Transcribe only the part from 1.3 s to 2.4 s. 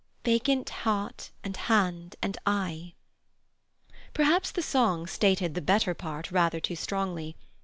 and hand and